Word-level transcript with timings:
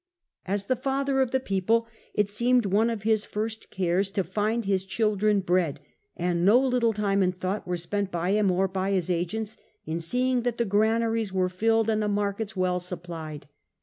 As 0.47 0.65
the 0.65 0.75
father 0.75 1.21
of 1.21 1.29
the 1.29 1.39
people, 1.39 1.85
it 2.15 2.27
seemed 2.27 2.65
one 2.65 2.89
of 2.89 3.03
his 3.03 3.21
jLt). 3.21 3.33
41 3.33 3.49
54. 3.51 3.85
Claudius. 3.85 4.09
91 4.09 4.09
first 4.09 4.09
cares 4.09 4.11
to 4.11 4.33
find 4.33 4.65
his 4.65 4.85
children 4.85 5.39
bread, 5.41 5.79
and 6.17 6.43
no 6.43 6.59
little 6.59 6.91
time 6.91 7.21
and 7.21 7.37
thought 7.37 7.67
were 7.67 7.77
spent 7.77 8.09
by 8.09 8.31
him 8.31 8.49
or 8.49 8.67
by 8.67 8.89
his 8.89 9.11
agents 9.11 9.57
in 9.85 9.99
seeing 9.99 10.41
that 10.41 10.57
the 10.57 10.65
granaries 10.65 11.31
were 11.31 11.49
filled 11.49 11.87
and 11.87 12.01
the 12.01 12.07
wxjvisioning 12.07 12.13
markets 12.15 12.55
well 12.57 12.79
supplied. 12.79 13.45